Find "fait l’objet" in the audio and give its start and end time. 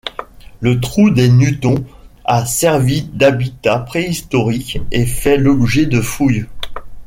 5.05-5.85